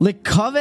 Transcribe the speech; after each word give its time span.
Welcome 0.00 0.56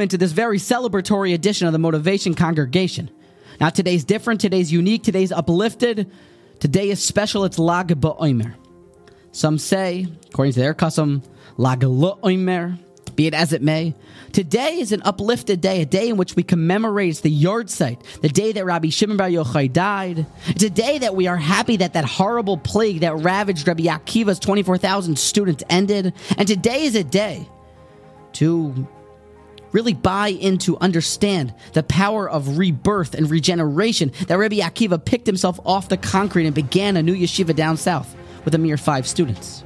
into 0.00 0.16
this 0.16 0.32
very 0.32 0.56
celebratory 0.56 1.34
edition 1.34 1.66
of 1.66 1.74
the 1.74 1.78
Motivation 1.78 2.34
Congregation. 2.34 3.10
Now, 3.60 3.68
today's 3.68 4.04
different, 4.04 4.40
today's 4.40 4.72
unique, 4.72 5.02
today's 5.02 5.30
uplifted, 5.30 6.10
today 6.58 6.88
is 6.88 7.04
special. 7.04 7.44
It's 7.44 7.58
Lag 7.58 7.88
BaOmer. 7.88 8.54
Some 9.32 9.58
say, 9.58 10.06
according 10.30 10.54
to 10.54 10.60
their 10.60 10.72
custom, 10.72 11.22
Lag 11.58 11.84
Omer. 11.84 12.78
Be 13.14 13.26
it 13.26 13.34
as 13.34 13.52
it 13.52 13.62
may, 13.62 13.94
today 14.32 14.78
is 14.78 14.92
an 14.92 15.02
uplifted 15.04 15.60
day, 15.60 15.82
a 15.82 15.86
day 15.86 16.08
in 16.08 16.16
which 16.16 16.34
we 16.34 16.42
commemorate 16.42 17.16
the 17.18 17.30
yahrzeit, 17.30 18.00
the 18.20 18.28
day 18.28 18.52
that 18.52 18.64
Rabbi 18.64 18.88
Shimon 18.88 19.16
Bar 19.16 19.28
Yochai 19.28 19.72
died. 19.72 20.26
It's 20.46 20.62
a 20.62 20.70
day 20.70 20.98
that 20.98 21.14
we 21.14 21.26
are 21.26 21.36
happy 21.36 21.76
that 21.78 21.92
that 21.92 22.04
horrible 22.04 22.56
plague 22.56 23.00
that 23.00 23.16
ravaged 23.16 23.68
Rabbi 23.68 23.84
Akiva's 23.84 24.38
24,000 24.38 25.18
students 25.18 25.62
ended. 25.68 26.14
And 26.38 26.48
today 26.48 26.84
is 26.84 26.94
a 26.94 27.04
day 27.04 27.48
to 28.34 28.86
really 29.72 29.94
buy 29.94 30.28
into, 30.28 30.78
understand 30.78 31.54
the 31.72 31.82
power 31.82 32.28
of 32.28 32.58
rebirth 32.58 33.14
and 33.14 33.30
regeneration 33.30 34.12
that 34.28 34.38
Rabbi 34.38 34.56
Akiva 34.56 35.02
picked 35.02 35.26
himself 35.26 35.58
off 35.64 35.88
the 35.88 35.96
concrete 35.96 36.46
and 36.46 36.54
began 36.54 36.96
a 36.96 37.02
new 37.02 37.14
yeshiva 37.14 37.56
down 37.56 37.76
south 37.76 38.14
with 38.44 38.54
a 38.54 38.58
mere 38.58 38.76
five 38.76 39.06
students. 39.06 39.64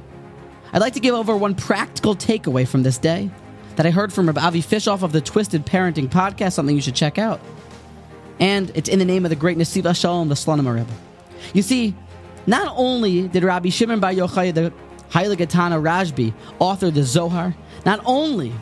I'd 0.77 0.81
like 0.81 0.93
to 0.93 0.99
give 0.99 1.15
over 1.15 1.35
one 1.35 1.55
practical 1.55 2.15
takeaway 2.15 2.67
from 2.67 2.83
this 2.83 2.99
day 2.99 3.31
that 3.77 3.87
I 3.87 3.89
heard 3.89 4.13
from 4.13 4.29
Avi 4.29 4.61
Fishoff 4.61 5.01
of 5.01 5.11
the 5.11 5.21
Twisted 5.21 5.65
Parenting 5.65 6.07
podcast, 6.07 6.53
something 6.53 6.75
you 6.75 6.83
should 6.83 6.93
check 6.93 7.17
out. 7.17 7.39
And 8.39 8.71
it's 8.75 8.87
in 8.87 8.99
the 8.99 9.05
name 9.05 9.25
of 9.25 9.29
the 9.29 9.35
great 9.35 9.57
Nesivos 9.57 9.99
Shalom, 9.99 10.29
the 10.29 10.35
Slonim 10.35 10.71
Rebbe. 10.71 10.93
You 11.55 11.63
see, 11.63 11.95
not 12.45 12.75
only 12.77 13.27
did 13.27 13.43
Rabbi 13.43 13.69
Shimon 13.69 13.99
Bar 13.99 14.11
Yochai, 14.11 14.53
the 14.53 14.71
Heilige 15.09 15.49
Tana 15.49 15.77
Rashbi, 15.77 16.31
author 16.59 16.91
the 16.91 17.01
Zohar, 17.01 17.55
not 17.83 17.99
only 18.05 18.53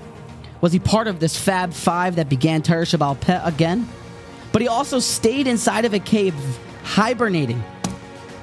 was 0.61 0.71
he 0.71 0.79
part 0.79 1.07
of 1.07 1.19
this 1.19 1.37
Fab 1.37 1.73
Five 1.73 2.15
that 2.15 2.29
began 2.29 2.61
Shebaal 2.61 3.19
Peh 3.19 3.41
again, 3.43 3.89
but 4.53 4.61
he 4.61 4.69
also 4.69 4.99
stayed 4.99 5.47
inside 5.47 5.83
of 5.83 5.93
a 5.93 5.99
cave, 5.99 6.33
hibernating 6.85 7.61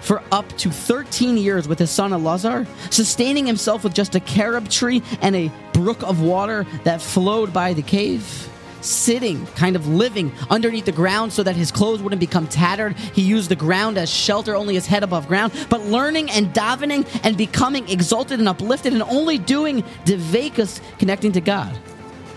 for 0.03 0.23
up 0.31 0.49
to 0.59 0.71
13 0.71 1.39
years 1.39 1.67
with 1.67 1.79
his 1.79 1.91
son 1.91 2.11
Elazar, 2.11 2.67
sustaining 2.91 3.47
himself 3.47 3.85
with 3.85 3.95
just 3.95 4.15
a 4.15 4.21
carob 4.21 4.69
tree 4.69 5.03
and 5.23 5.35
a 5.35 5.51
brook 5.73 6.03
of 6.03 6.21
water 6.21 6.67
that 6.85 7.01
flowed 7.01 7.53
by 7.53 7.73
the 7.73 7.83
cave. 7.83 8.49
Sitting, 8.81 9.47
kind 9.55 9.77
of 9.77 9.87
living 9.87 10.33
underneath 10.51 10.87
the 10.87 10.93
ground 10.93 11.33
so 11.33 11.45
that 11.45 11.55
his 11.55 11.71
clothes 11.71 12.03
wouldn't 12.03 12.19
become 12.19 12.49
tattered. 12.49 12.97
He 13.15 13.23
used 13.23 13.49
the 13.49 13.55
ground 13.55 13.97
as 13.97 14.11
shelter, 14.11 14.57
only 14.57 14.75
his 14.75 14.87
head 14.87 15.05
above 15.05 15.29
ground, 15.29 15.53
but 15.71 15.83
learning 15.83 16.33
and 16.33 16.53
davening 16.53 17.07
and 17.23 17.37
becoming 17.37 17.89
exalted 17.89 18.41
and 18.41 18.49
uplifted 18.49 18.93
and 18.93 19.05
only 19.05 19.39
doing 19.39 19.83
devekas, 20.05 20.81
connecting 20.99 21.31
to 21.31 21.41
God, 21.41 21.79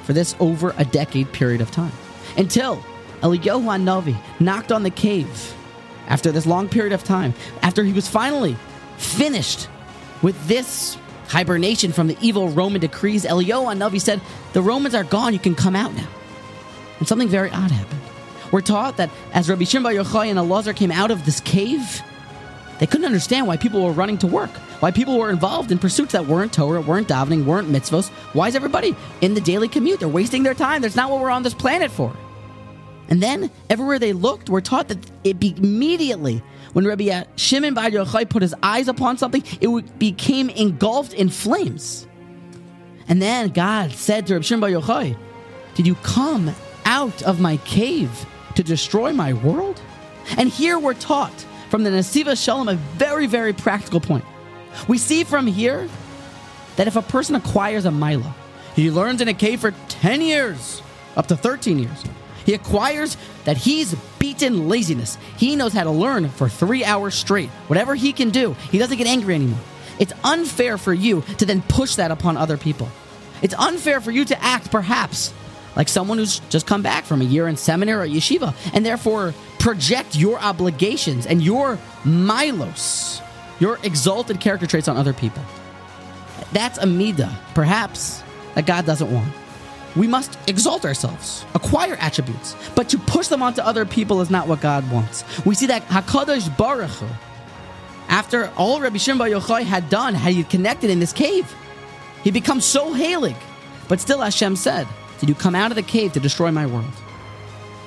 for 0.04 0.14
this 0.14 0.36
over 0.40 0.76
a 0.78 0.86
decade 0.86 1.34
period 1.34 1.62
of 1.62 1.72
time. 1.72 1.92
Until 2.38 2.76
Eliyahu 3.22 3.64
Navi 3.84 4.16
knocked 4.40 4.72
on 4.72 4.84
the 4.84 4.92
cave 4.92 5.56
after 6.08 6.32
this 6.32 6.46
long 6.46 6.70
period 6.70 6.94
of 6.94 7.04
time, 7.04 7.34
after 7.62 7.84
he 7.84 7.94
was 7.94 8.08
finally 8.08 8.58
finished 8.98 9.68
with 10.22 10.48
this 10.48 10.98
hibernation 11.28 11.92
from 11.92 12.08
the 12.08 12.18
evil 12.22 12.50
Roman 12.50 12.82
decrees, 12.82 13.26
Eliyahu 13.26 13.74
HaNavi 13.74 14.00
said, 14.00 14.22
The 14.54 14.62
Romans 14.62 14.96
are 14.96 15.04
gone, 15.04 15.34
you 15.34 15.40
can 15.40 15.56
come 15.56 15.76
out 15.76 15.94
now. 15.96 16.08
And 17.00 17.08
something 17.08 17.28
very 17.28 17.50
odd 17.50 17.72
happened. 17.72 18.02
We're 18.52 18.62
taught 18.62 18.98
that 18.98 19.10
as 19.34 19.50
Rabbi 19.50 19.64
Shimon 19.66 19.84
Bar 19.84 20.04
Yochai 20.04 20.28
and 20.28 20.40
Elazar 20.40 20.76
came 20.76 20.92
out 20.92 21.12
of 21.12 21.26
this 21.26 21.40
cave, 21.42 22.02
they 22.80 22.86
couldn't 22.86 23.06
understand 23.06 23.48
why 23.48 23.58
people 23.58 23.84
were 23.84 23.92
running 23.92 24.18
to 24.20 24.28
work, 24.28 24.52
why 24.80 24.92
people 24.92 25.18
were 25.18 25.30
involved 25.30 25.72
in 25.72 25.80
pursuits 25.80 26.12
that 26.12 26.28
weren't 26.28 26.54
Torah, 26.54 26.82
weren't 26.82 27.08
davening, 27.08 27.46
weren't 27.46 27.70
mitzvos. 27.70 28.10
Why 28.34 28.48
is 28.48 28.56
everybody 28.56 28.96
in 29.22 29.34
the 29.34 29.42
daily 29.42 29.68
commute? 29.68 30.00
They're 30.00 30.08
wasting 30.08 30.44
their 30.44 30.54
time. 30.54 30.82
That's 30.82 30.96
not 30.96 31.10
what 31.10 31.22
we're 31.22 31.30
on 31.30 31.44
this 31.44 31.54
planet 31.54 31.92
for. 31.92 32.14
And 33.10 33.22
then 33.22 33.52
everywhere 33.70 34.00
they 34.00 34.14
looked, 34.14 34.50
we're 34.50 34.62
taught 34.62 34.88
that 34.88 34.98
it 35.24 35.42
immediately 35.42 36.42
when 36.74 36.86
Rabbi 36.86 37.24
Shimon 37.36 37.74
Bar 37.74 37.90
Yochai 37.90 38.28
put 38.28 38.42
his 38.42 38.54
eyes 38.62 38.88
upon 38.88 39.18
something, 39.18 39.44
it 39.62 40.00
became 40.00 40.50
engulfed 40.50 41.14
in 41.14 41.30
flames. 41.30 42.08
And 43.08 43.22
then 43.22 43.50
God 43.50 43.92
said 43.92 44.28
to 44.28 44.34
Rabbi 44.34 44.44
Shimon 44.44 44.62
Bar 44.62 44.82
Yochai, 44.82 45.16
"Did 45.76 45.88
you 45.88 45.96
come 45.96 46.54
out 46.86 47.22
of 47.24 47.40
my 47.40 47.58
cave 47.58 48.26
to 48.56 48.64
destroy 48.64 49.14
my 49.14 49.34
world?" 49.34 49.80
And 50.38 50.50
here 50.50 50.80
we're 50.80 50.96
taught 50.96 51.46
from 51.70 51.84
the 51.84 51.92
Nesivos 51.92 52.44
Shalom 52.44 52.68
a 52.68 52.76
very, 52.98 53.28
very 53.28 53.54
practical 53.54 54.00
point. 54.00 54.26
We 54.88 54.98
see 54.98 55.24
from 55.24 55.48
here 55.48 55.88
that 56.76 56.88
if 56.88 56.96
a 56.96 57.02
person 57.02 57.36
acquires 57.36 57.86
a 57.86 57.92
Milo, 57.92 58.34
he 58.76 58.92
learns 58.92 59.22
in 59.22 59.28
a 59.28 59.34
cave 59.34 59.62
for 59.62 59.74
10 59.88 60.22
years, 60.22 60.82
up 61.16 61.28
to 61.28 61.38
13 61.38 61.80
years. 61.80 62.04
He 62.46 62.54
acquires 62.54 63.18
that 63.44 63.58
he's 63.58 63.96
beaten 64.20 64.70
laziness. 64.70 65.18
He 65.38 65.56
knows 65.56 65.74
how 65.74 65.84
to 65.84 65.92
learn 65.92 66.30
for 66.30 66.48
three 66.48 66.86
hours 66.86 67.16
straight. 67.16 67.50
Whatever 67.68 67.96
he 67.96 68.14
can 68.14 68.30
do, 68.30 68.54
he 68.72 68.78
doesn't 68.78 68.98
get 68.98 69.08
angry 69.08 69.36
anymore. 69.36 69.60
It's 70.00 70.14
unfair 70.24 70.78
for 70.78 70.94
you 70.94 71.22
to 71.38 71.46
then 71.46 71.62
push 71.62 71.96
that 71.96 72.12
upon 72.12 72.38
other 72.38 72.58
people. 72.58 72.90
It's 73.42 73.54
unfair 73.56 74.02
for 74.02 74.12
you 74.12 74.26
to 74.26 74.44
act, 74.44 74.72
perhaps, 74.72 75.34
like 75.76 75.90
someone 75.90 76.18
who's 76.18 76.40
just 76.50 76.68
come 76.68 76.82
back 76.82 77.06
from 77.06 77.22
a 77.22 77.26
year 77.26 77.48
in 77.48 77.58
seminary 77.58 78.10
or 78.10 78.14
yeshiva, 78.14 78.56
and 78.74 78.86
therefore 78.86 79.34
project 79.60 80.16
your 80.16 80.40
obligations 80.40 81.26
and 81.26 81.42
your 81.42 81.80
milos, 82.04 83.22
your 83.60 83.80
exalted 83.84 84.40
character 84.40 84.68
traits 84.68 84.88
on 84.88 84.98
other 84.98 85.14
people. 85.14 85.44
That's 86.54 86.78
a 86.78 86.86
midah, 86.86 87.34
perhaps, 87.54 88.24
that 88.54 88.66
God 88.66 88.86
doesn't 88.86 89.12
want. 89.12 89.34
We 89.96 90.08
must 90.08 90.38
exalt 90.48 90.84
ourselves, 90.84 91.46
acquire 91.54 91.96
attributes, 92.02 92.56
but 92.76 92.90
to 92.90 92.98
push 92.98 93.28
them 93.28 93.42
onto 93.42 93.62
other 93.62 93.86
people 93.86 94.20
is 94.22 94.30
not 94.30 94.48
what 94.48 94.60
God 94.60 94.90
wants. 94.92 95.24
We 95.46 95.56
see 95.56 95.68
that 95.68 95.88
Hakadosh 95.88 96.56
Baruch 96.58 96.90
Hu, 96.90 97.08
after 98.10 98.52
all 98.58 98.82
Rabbi 98.82 98.98
Shimon 98.98 99.20
Bar 99.20 99.30
Yochai 99.30 99.64
had 99.64 99.90
done, 99.90 100.14
had 100.14 100.34
he 100.34 100.44
connected 100.44 100.90
in 100.90 101.00
this 101.00 101.14
cave, 101.14 101.54
he 102.24 102.32
becomes 102.32 102.66
so 102.66 102.94
heilig. 102.94 103.38
But 103.88 104.02
still, 104.02 104.20
Hashem 104.20 104.56
said, 104.58 104.88
"Did 105.20 105.30
you 105.30 105.36
come 105.36 105.56
out 105.56 105.72
of 105.72 105.76
the 105.76 105.84
cave 105.84 106.12
to 106.14 106.20
destroy 106.20 106.52
my 106.52 106.66
world?" 106.66 106.92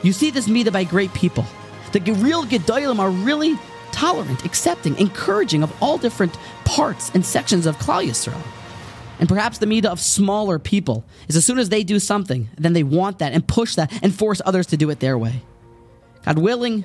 You 0.02 0.12
see 0.12 0.30
this 0.30 0.48
midah 0.48 0.72
by 0.72 0.84
great 0.84 1.12
people. 1.12 1.44
The 1.92 2.00
real 2.12 2.44
Gedolim 2.44 3.00
are 3.00 3.10
really 3.10 3.58
tolerant, 3.92 4.44
accepting, 4.44 4.96
encouraging 4.98 5.62
of 5.62 5.72
all 5.82 5.98
different 5.98 6.36
parts 6.64 7.10
and 7.14 7.25
sections 7.26 7.66
of 7.66 7.78
Klal 7.78 8.06
Yisrael. 8.06 8.42
And 9.18 9.28
perhaps 9.28 9.58
the 9.58 9.66
midah 9.66 9.86
of 9.86 10.00
smaller 10.00 10.58
people 10.58 11.04
is 11.28 11.36
as 11.36 11.44
soon 11.44 11.58
as 11.58 11.68
they 11.68 11.82
do 11.82 11.98
something, 11.98 12.48
then 12.56 12.72
they 12.72 12.82
want 12.82 13.18
that 13.18 13.32
and 13.32 13.46
push 13.46 13.74
that 13.74 13.92
and 14.02 14.14
force 14.14 14.40
others 14.44 14.66
to 14.68 14.76
do 14.76 14.90
it 14.90 15.00
their 15.00 15.18
way. 15.18 15.42
God 16.24 16.38
willing, 16.38 16.84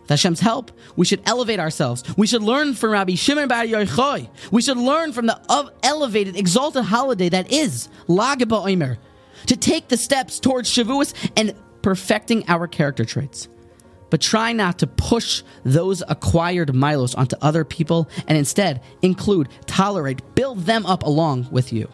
with 0.00 0.08
Hashem's 0.08 0.40
help, 0.40 0.72
we 0.96 1.06
should 1.06 1.22
elevate 1.24 1.60
ourselves. 1.60 2.02
We 2.16 2.26
should 2.26 2.42
learn 2.42 2.74
from 2.74 2.90
Rabbi 2.90 3.14
Shimon 3.14 3.48
Bar 3.48 3.64
Yochai. 3.64 4.28
We 4.50 4.62
should 4.62 4.76
learn 4.76 5.12
from 5.12 5.26
the 5.26 5.40
elevated, 5.82 6.36
exalted 6.36 6.84
holiday 6.84 7.28
that 7.28 7.52
is 7.52 7.88
Lag 8.08 8.40
BaOmer 8.40 8.98
to 9.46 9.56
take 9.56 9.88
the 9.88 9.96
steps 9.96 10.38
towards 10.40 10.68
Shavuos 10.70 11.14
and 11.36 11.54
perfecting 11.82 12.44
our 12.48 12.66
character 12.66 13.04
traits. 13.04 13.48
But 14.10 14.20
try 14.20 14.52
not 14.52 14.78
to 14.80 14.86
push 14.86 15.42
those 15.64 16.02
acquired 16.08 16.74
milos 16.74 17.14
onto 17.14 17.36
other 17.40 17.64
people 17.64 18.08
and 18.26 18.36
instead 18.36 18.82
include, 19.02 19.48
tolerate, 19.66 20.34
build 20.34 20.60
them 20.66 20.84
up 20.86 21.04
along 21.04 21.48
with 21.50 21.72
you. 21.72 21.88